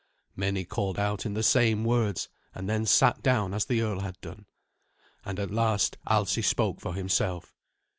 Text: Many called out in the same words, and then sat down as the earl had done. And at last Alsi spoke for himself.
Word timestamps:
Many 0.35 0.65
called 0.65 0.97
out 0.97 1.27
in 1.27 1.35
the 1.35 1.43
same 1.43 1.85
words, 1.85 2.27
and 2.55 2.67
then 2.67 2.87
sat 2.87 3.21
down 3.21 3.53
as 3.53 3.65
the 3.65 3.83
earl 3.83 3.99
had 3.99 4.19
done. 4.19 4.47
And 5.23 5.39
at 5.39 5.51
last 5.51 5.95
Alsi 6.07 6.41
spoke 6.41 6.81
for 6.81 6.95
himself. 6.95 7.53